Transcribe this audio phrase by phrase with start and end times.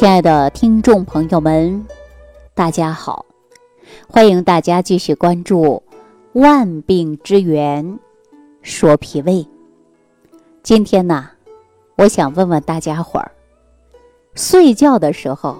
[0.00, 1.86] 亲爱的听众朋友们，
[2.54, 3.26] 大家好！
[4.08, 5.82] 欢迎大家继续关注
[6.40, 7.98] 《万病之源
[8.62, 9.32] 说脾胃》。
[10.62, 11.28] 今天呢，
[11.96, 13.30] 我想问问大家伙儿，
[14.34, 15.58] 睡觉的时候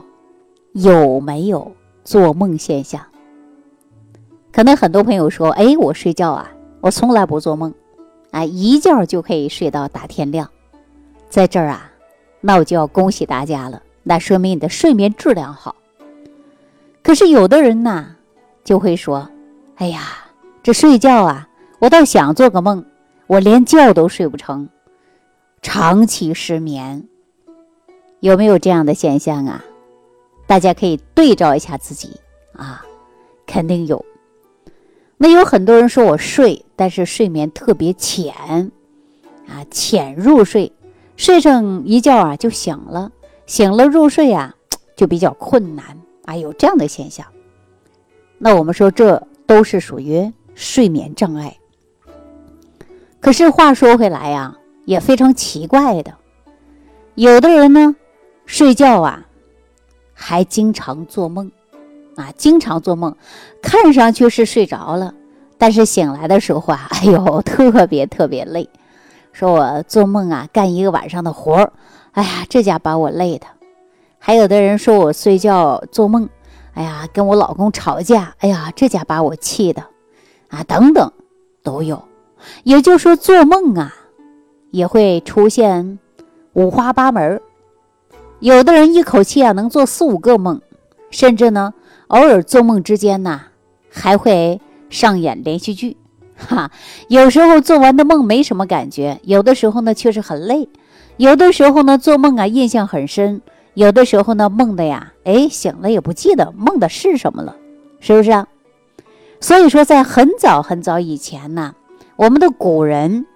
[0.73, 1.71] 有没有
[2.03, 2.99] 做梦现象？
[4.51, 6.51] 可能很多朋友说：“哎，我睡觉啊，
[6.81, 7.75] 我从来不做梦，
[8.31, 10.49] 啊，一觉就可以睡到大天亮。”
[11.29, 11.93] 在这儿啊，
[12.41, 13.83] 那我就要恭喜大家了。
[14.03, 15.77] 那说明你的睡眠质量好。
[17.03, 18.15] 可是有的人呢，
[18.65, 19.29] 就会说
[19.77, 20.03] ：“哎呀，
[20.63, 22.85] 这睡觉啊，我倒想做个梦，
[23.27, 24.69] 我连觉都睡不成，
[25.63, 27.05] 长期失眠。”
[28.21, 29.65] 有没有这样的现象啊？
[30.47, 32.21] 大家可以对照一下自己
[32.53, 32.85] 啊，
[33.47, 34.05] 肯定有。
[35.17, 38.35] 那有很多人说我睡，但是睡眠特别浅
[39.47, 40.71] 啊，浅入睡，
[41.17, 43.11] 睡上一觉啊就醒了。
[43.51, 44.55] 醒了入睡啊，
[44.95, 45.85] 就比较困难
[46.25, 47.27] 啊，有这样的现象。
[48.39, 51.57] 那我们说这都是属于睡眠障碍。
[53.19, 56.15] 可是话说回来呀，也非常奇怪的，
[57.17, 57.97] 有的人呢，
[58.47, 59.27] 睡觉啊，
[60.15, 61.51] 还经常做梦
[62.15, 63.17] 啊，经常做梦，
[63.61, 65.13] 看上去是睡着了，
[65.59, 68.69] 但是醒来的时候啊，哎呦，特别特别累，
[69.33, 71.73] 说我做梦啊，干一个晚上的活儿。
[72.13, 73.47] 哎呀，这家把我累的。
[74.19, 76.29] 还有的人说我睡觉做梦，
[76.75, 79.85] 哎呀，跟我老公吵架，哎呀，这家把我气的，
[80.49, 81.13] 啊，等等，
[81.63, 82.03] 都有。
[82.65, 83.95] 也就是说，做梦啊，
[84.71, 85.99] 也会出现
[86.55, 87.41] 五花八门。
[88.41, 90.61] 有的人一口气啊能做四五个梦，
[91.11, 91.75] 甚至呢，
[92.09, 93.43] 偶尔做梦之间呢，
[93.91, 95.97] 还会上演连续剧。
[96.37, 96.71] 哈，
[97.09, 100.69] 有时候做完的梦没什么感觉，有的时候呢确实很累。
[101.21, 103.43] 有的时候呢，做梦啊，印象很深；
[103.75, 107.55] 有的时候呢，梦的呀，哎，醒了也不记得梦的是什么了，
[108.01, 108.49] 是不是啊？
[109.39, 111.75] 所以说，在很早很早以前呢，
[112.17, 113.27] 我们的古人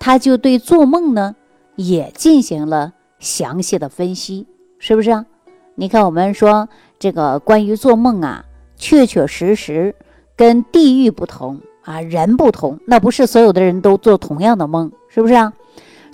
[0.00, 1.36] 他就对做梦呢
[1.76, 4.46] 也进行了详细的分析，
[4.78, 5.26] 是不是啊？
[5.74, 6.66] 你看，我们说
[6.98, 8.42] 这个关于做梦啊，
[8.78, 9.94] 确确实实
[10.34, 15.52] 跟地域不同啊，人不同，那不是所有的人都做同样的梦，是不是啊？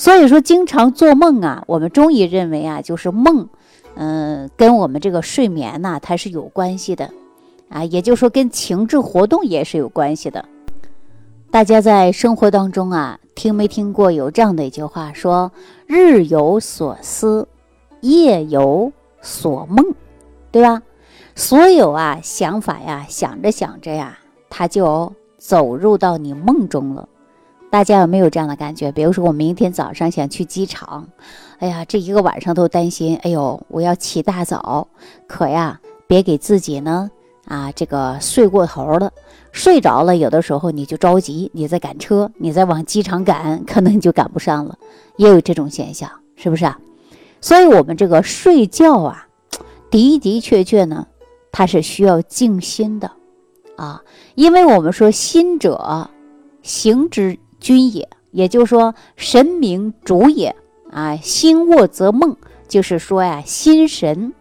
[0.00, 3.46] 所以说，经常做梦啊，我们中医认为啊，就是梦，
[3.96, 7.10] 嗯，跟我们这个睡眠呐，它是有关系的，
[7.68, 10.42] 啊，也就是说跟情志活动也是有关系的。
[11.50, 15.52] 大家在生活当中啊，听没听过有这样的一句话，说
[15.86, 17.46] “日有所思，
[18.00, 18.90] 夜有
[19.20, 19.84] 所梦”，
[20.50, 20.80] 对吧？
[21.34, 24.18] 所有啊想法呀，想着想着呀，
[24.48, 27.06] 它就走入到你梦中了。
[27.70, 28.90] 大家有没有这样的感觉？
[28.90, 31.06] 比如说，我明天早上想去机场，
[31.60, 34.88] 哎呀，这一个晚上都担心，哎呦，我要起大早，
[35.28, 37.08] 可呀，别给自己呢
[37.46, 39.12] 啊，这个睡过头了，
[39.52, 44.76] 睡着了，有的时候你就着急，你在赶车，你在往机场赶，可能就赶不上了，
[45.16, 46.76] 也有这种现象，是不是啊？
[47.40, 49.28] 所以，我们这个睡觉啊，
[49.92, 51.06] 的的确确呢，
[51.52, 53.12] 它是需要静心的
[53.76, 54.02] 啊，
[54.34, 56.10] 因为我们说心者
[56.62, 57.38] 行之。
[57.60, 60.56] 君也，也就是说神明主也
[60.90, 64.32] 啊，心卧则梦，就是说呀，心神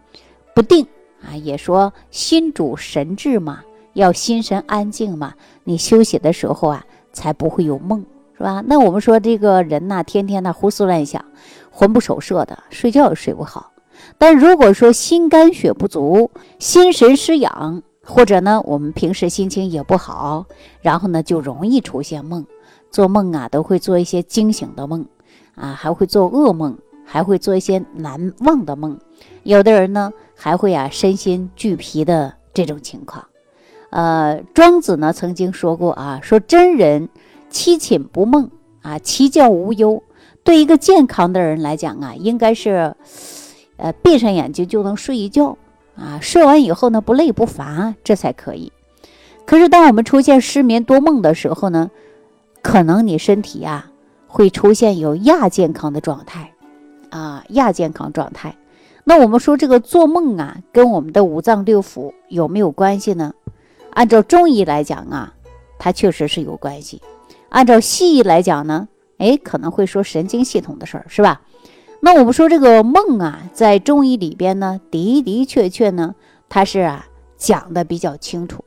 [0.54, 0.86] 不定
[1.22, 3.60] 啊，也说心主神志嘛，
[3.92, 8.04] 要心神安静嘛，你休息的时候啊，才不会有梦，
[8.36, 8.64] 是吧？
[8.66, 11.24] 那我们说这个人呐，天天的胡思乱想，
[11.70, 13.70] 魂不守舍的，睡觉也睡不好。
[14.16, 20.46] 但如果说心肝血不足，心神失养，或者呢，我们平时心情也不好，
[20.80, 22.46] 然后呢，就容易出现梦。
[22.90, 25.06] 做梦啊，都会做一些惊醒的梦，
[25.54, 28.98] 啊，还会做噩梦，还会做一些难忘的梦。
[29.44, 33.26] 有的人呢，还会啊身心俱疲的这种情况。
[33.90, 37.08] 呃，庄子呢曾经说过啊，说真人
[37.48, 38.50] 七寝不梦
[38.82, 40.02] 啊，其觉无忧。
[40.42, 42.94] 对一个健康的人来讲啊，应该是，
[43.76, 45.56] 呃，闭上眼睛就能睡一觉
[45.96, 48.72] 啊，睡完以后呢不累不乏，这才可以。
[49.46, 51.90] 可是当我们出现失眠多梦的时候呢？
[52.62, 53.90] 可能你身体呀
[54.26, 56.52] 会出现有亚健康的状态，
[57.10, 58.56] 啊，亚健康状态。
[59.04, 63.32] 那我们说这个做梦啊，跟我们的五脏六腑有没有关系呢？
[63.90, 65.34] 按照中医来讲啊，
[65.78, 67.02] 它确实是有关系。
[67.48, 68.86] 按照西医来讲呢，
[69.18, 71.40] 哎，可能会说神经系统的事儿，是吧？
[72.00, 76.14] 那我们说这个梦啊，在中医里边呢，的的确确呢，
[76.48, 77.06] 它是啊
[77.36, 78.64] 讲的比较清楚。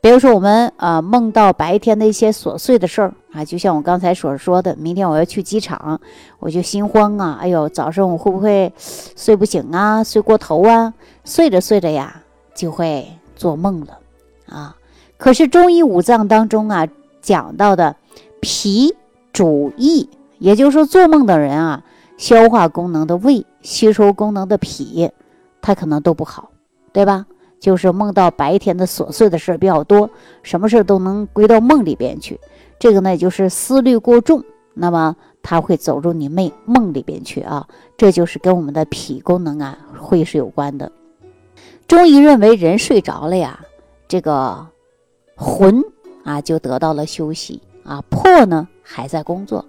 [0.00, 6.00] 比如说，我们呃梦到白天的一些琐碎的事儿啊，就像我刚才所说的，明天我要去机场，
[6.38, 7.38] 我就心慌啊！
[7.40, 10.04] 哎呦，早上我会不会睡不醒啊？
[10.04, 10.94] 睡过头啊？
[11.24, 12.22] 睡着睡着呀，
[12.54, 13.98] 就会做梦了
[14.46, 14.76] 啊！
[15.16, 16.86] 可是中医五脏当中啊，
[17.20, 17.96] 讲到的
[18.40, 18.94] 脾
[19.32, 20.08] 主意，
[20.38, 21.82] 也就是说，做梦的人啊，
[22.16, 25.10] 消化功能的胃、吸收功能的脾，
[25.60, 26.50] 他可能都不好，
[26.92, 27.26] 对吧？
[27.60, 30.08] 就是梦到白天的琐碎的事比较多，
[30.42, 32.38] 什么事都能归到梦里边去。
[32.78, 34.44] 这个呢，就是思虑过重，
[34.74, 37.66] 那么他会走入你梦梦里边去啊。
[37.96, 40.92] 这就是跟我们的脾功能啊会是有关的。
[41.88, 43.58] 中医认为，人睡着了呀，
[44.06, 44.66] 这个
[45.34, 45.82] 魂
[46.22, 49.64] 啊就得到了休息啊，魄呢还在工作。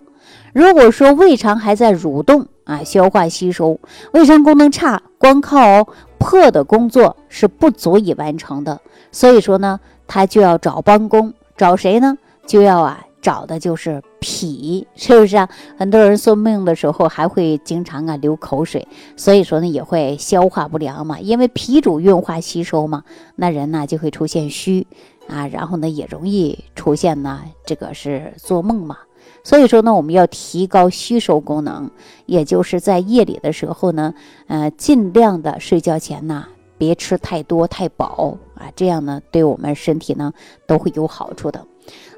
[0.54, 3.80] 如果说胃肠还在蠕动啊，消化吸收，
[4.14, 5.88] 胃肠功能差，光靠
[6.20, 8.80] 破的工作是不足以完成的。
[9.12, 12.16] 所以说呢，他就要找帮工，找谁呢？
[12.46, 15.50] 就要啊，找的就是脾，是不是啊？
[15.80, 23.04] 很多人做梦的时候还会经常啊流口水，所以说呢也会消化不良嘛，因为脾主运化吸收嘛，
[23.36, 24.86] 那人呢就会出现虚
[25.28, 28.98] 啊，然后呢也容易出现呢这个是做梦嘛。
[29.44, 31.90] 所以说呢，我们要提高吸收功能，
[32.26, 34.14] 也就是在夜里的时候呢，
[34.48, 36.46] 呃，尽量的睡觉前呢
[36.78, 40.34] 别吃太多太饱啊，这样呢对我们身体呢
[40.68, 41.66] 都会有好处的。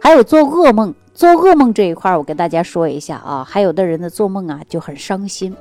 [0.01, 3.45] 还有做噩梦，做噩梦这一块，我跟大家说一下啊。
[3.47, 5.55] 还有的人的做梦啊就很伤心，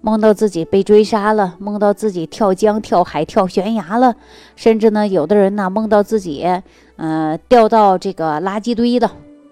[0.00, 4.14] 梦到自己被追杀了，梦到自己跳江、跳海、跳悬崖了，
[4.54, 6.46] 甚至呢，有的人呢梦到自己，
[6.96, 9.10] 呃，掉到这个垃圾堆的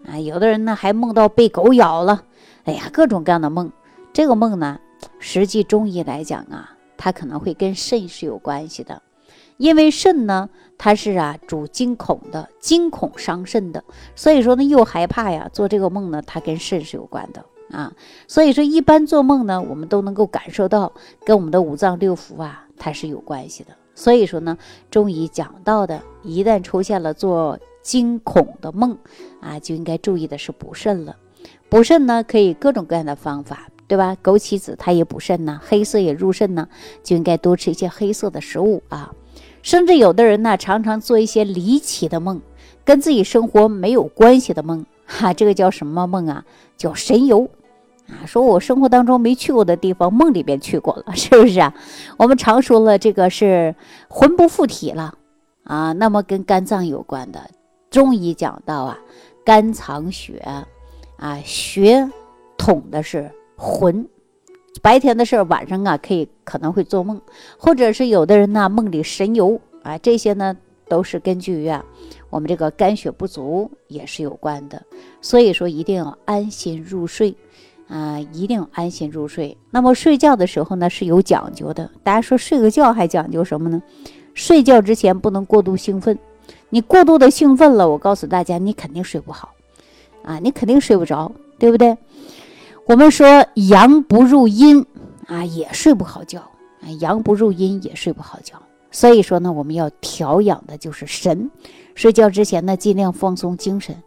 [0.09, 0.19] 啊。
[0.19, 2.25] 有的人呢还梦到被狗咬了，
[2.65, 3.71] 哎呀，各种各样的梦。
[4.13, 4.81] 这个梦呢，
[5.19, 9.03] 实际中医来讲啊，它可能会跟肾是有关系的。
[9.59, 13.83] 因为肾呢，它是啊主惊恐的，惊恐伤肾的，
[14.15, 17.93] 所以说呢又害怕呀，做这个梦呢，它跟肾是有关的啊。
[18.29, 20.93] 所以说一般做梦呢，我们都能够感受到
[21.25, 23.71] 跟我们的五脏六腑啊，它是有关系的。
[23.97, 24.57] 所以说呢，
[24.93, 28.99] 中医讲到的，一旦出现了做惊恐的梦
[29.40, 31.17] 啊，就应该注意的是补肾了。
[31.70, 34.14] 补肾呢，可以各种各样的方法，对吧？
[34.23, 36.69] 枸杞子它也补肾呢，黑色也入肾呢，
[37.02, 39.14] 就应该多吃一些黑色的食物啊。
[39.62, 42.43] 甚至有的人呢，常常做一些离奇的梦，
[42.85, 46.44] 跟自己生活没有关系的梦，哈，这个叫什么梦啊？
[46.76, 47.49] 叫神游，
[48.08, 51.73] 啊，说我生活当中没去过的地方，梦里边去过了， 是不是啊？
[52.19, 53.75] 我们常说了，这个是
[54.11, 55.14] 魂不附体了，
[55.64, 57.50] 啊，那么跟肝脏有关的，
[57.90, 58.99] 中医讲到啊，
[59.44, 60.43] 肝藏血，
[61.17, 62.08] 啊，血
[62.56, 64.06] 统的是魂。
[64.82, 67.20] 白天的事儿，晚上啊可以可能会做梦，
[67.56, 70.56] 或者是有的人呢梦里神游啊，这些呢
[70.87, 71.85] 都是根据啊
[72.31, 74.81] 我们这个肝血不足也是有关的，
[75.20, 77.35] 所以说一定要安心入睡
[77.88, 79.56] 啊，一定安心入睡。
[79.70, 83.82] 那么睡觉的时候呢是有讲究的，大家说睡个觉还讲究什么呢？
[84.35, 86.17] 睡觉之前不能过度兴奋，
[86.70, 89.55] 你过度的兴奋了，我告诉大家你肯定睡不好
[90.23, 91.97] 啊，你肯定睡不着，对不对？
[92.87, 94.85] 我们说阳不入阴
[95.26, 96.41] 啊，也睡不好觉
[96.82, 96.88] 啊。
[97.00, 98.61] 阳不入阴也睡不好觉，
[98.91, 101.50] 所以说呢，我们要调养的就是神。
[101.94, 104.03] 睡觉之前呢，尽量放松精神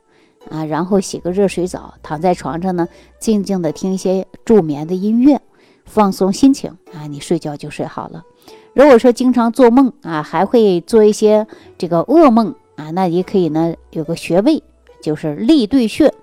[0.50, 2.88] 啊，然后洗个热水澡，躺在床上呢，
[3.20, 5.40] 静静的听一些助眠的音乐，
[5.86, 8.24] 放松心情啊，你睡觉就睡好了。
[8.74, 11.46] 如果说经常做梦啊，还会做一些
[11.78, 14.64] 这个噩梦啊，那也可以呢，有个穴位
[15.02, 16.14] 就是立对穴。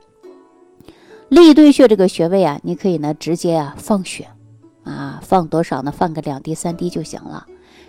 [1.29, 4.29] 立对穴这个穴位啊，你可以呢直接啊放血，
[4.83, 5.93] 啊放多少呢？
[5.93, 7.47] 放个两滴三滴就行了。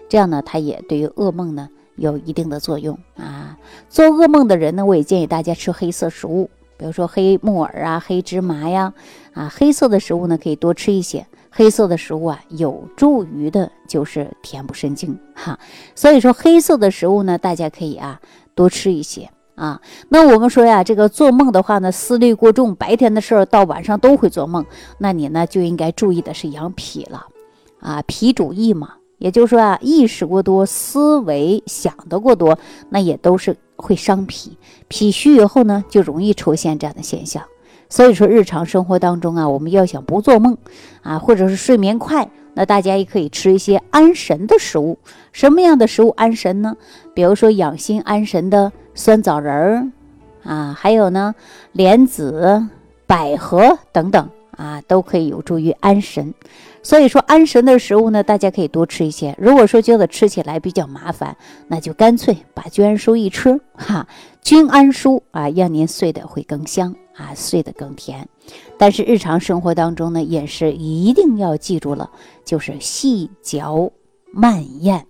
[0.09, 3.57] 这样呢，它也对于噩梦呢有一定的作用啊。
[3.87, 8.93] 做噩梦的人呢，我也建议大家吃黑色食物，比如说黑木耳啊、黑芝麻呀，
[9.33, 11.25] 啊黑色的食物呢可以多吃一些。
[11.49, 15.59] 黑色的食物啊，有助于的就是填补肾精哈。
[15.95, 18.19] 所以说黑色的食物呢，大家可以啊
[18.55, 19.29] 多吃一些。
[19.55, 24.65] 啊，那我们说呀，这个做梦的话呢，思虑过重，白天的事儿到晚上都会做梦，
[24.99, 27.25] 那你呢就应该注意的是养脾了，
[27.81, 37.43] 啊，脾主意嘛，也就是说啊，意识过多，思维想的过多，那也都是会伤脾，脾虚以后呢，就容易出现这样的现象。
[37.89, 40.57] 所以说，日常生活当中啊，我们要想不做梦
[41.01, 44.97] 啊，或者是睡眠快，那大家也可以吃一些安神的食物。
[45.31, 46.77] 什么样的食物安神呢？
[47.13, 48.71] 比如说养心安神的。
[48.95, 49.87] 酸枣仁儿
[50.43, 51.33] 啊，还有呢，
[51.71, 52.67] 莲子、
[53.07, 56.33] 百合等等啊，都可以有助于安神。
[56.83, 59.33] 所以说，安神的食物呢，大家可以多吃一些。
[59.39, 61.37] 如果说觉得吃起来比较麻烦，
[61.69, 64.05] 那就干脆把君安舒一吃哈，
[64.41, 68.25] 君安舒啊，让您睡得会更香啊，睡得更甜。
[68.77, 72.09] 但是日常生活当中呢，饮食一定要记住了，
[72.45, 73.91] 就是细嚼
[74.31, 75.05] 慢咽。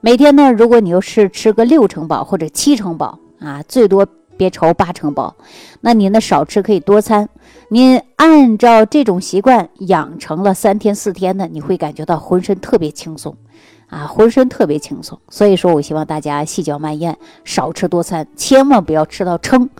[0.00, 4.04] 每天呢，如果你要是吃个六成饱或者七成饱啊，最多
[4.36, 5.36] 别超八成饱，
[5.80, 7.28] 那您呢少吃可以多餐。
[7.68, 13.36] 您按照这种习惯养成了三天四天呢，你会感觉到浑身特别轻松，
[13.86, 15.16] 啊，浑身特别轻松。
[15.28, 19.70] 所以说我希望大家细嚼慢咽，少吃多餐，千万不要吃到撑。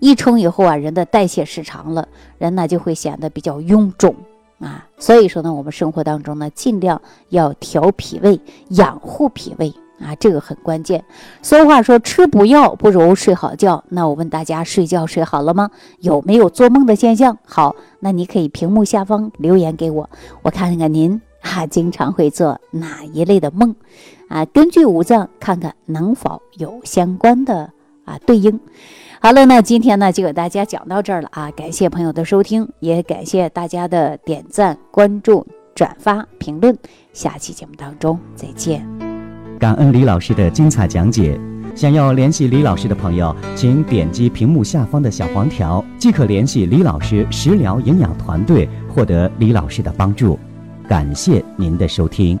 [0.00, 4.14] 一冲以后啊，人的代谢失常了，人呢就会显得比较臃肿
[4.58, 4.86] 啊。
[4.98, 7.00] 所以说呢，我们生活当中呢，尽量
[7.30, 8.40] 要调脾胃，
[8.70, 11.04] 养护脾胃啊，这个很关键。
[11.42, 13.82] 俗话说，吃补药不如睡好觉。
[13.88, 15.70] 那我问大家，睡觉睡好了吗？
[15.98, 17.36] 有没有做梦的现象？
[17.44, 20.08] 好，那你可以屏幕下方留言给我，
[20.42, 23.74] 我看看您啊，经常会做哪一类的梦
[24.28, 24.44] 啊？
[24.44, 27.72] 根据五脏看看能否有相关的
[28.04, 28.60] 啊对应。
[29.20, 31.50] 好了，那今天呢就给大家讲到这儿了啊！
[31.56, 35.44] 感谢朋友的收听，也感谢大家的点赞、关注、
[35.74, 36.76] 转发、评论。
[37.12, 38.86] 下期节目当中再见。
[39.58, 41.38] 感恩李老师的精彩讲解。
[41.74, 50.38] 想要联系李老师的朋友，请点击屏幕下方的小黄条，即可联系李老师食疗营养团队，获得李老师的帮助。
[50.88, 52.38] 感谢您的收听。